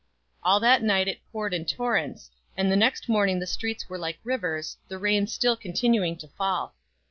[0.41, 4.17] All that night it poured in torrents, and the next morning the streets were like
[4.23, 6.73] rivers, the rain still continuing to fall.